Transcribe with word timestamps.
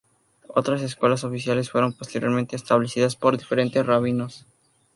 Otras 0.47 0.81
escuelas 0.81 1.23
oficiales 1.23 1.69
fueron 1.69 1.93
posteriormente 1.93 2.55
establecidas 2.55 3.15
por 3.15 3.37
diferentes 3.37 3.85
rabinos. 3.85 4.47